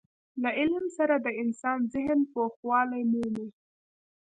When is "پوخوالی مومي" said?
2.33-3.47